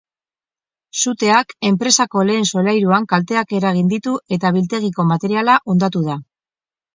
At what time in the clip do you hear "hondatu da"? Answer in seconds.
5.75-6.19